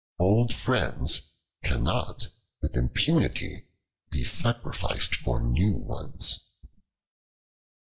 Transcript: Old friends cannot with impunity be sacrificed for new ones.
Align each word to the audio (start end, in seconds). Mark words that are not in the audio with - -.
Old 0.17 0.51
friends 0.51 1.35
cannot 1.63 2.29
with 2.59 2.75
impunity 2.75 3.67
be 4.09 4.23
sacrificed 4.23 5.13
for 5.13 5.39
new 5.39 5.73
ones. 5.77 6.39